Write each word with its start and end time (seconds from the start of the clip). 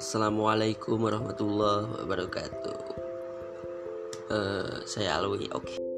Assalamualaikum 0.00 0.96
warahmatullahi 0.96 1.92
wabarakatuh. 2.00 2.78
Uh, 4.32 4.80
saya 4.88 5.20
Alwi. 5.20 5.44
Oke. 5.52 5.76
Okay. 5.76 5.89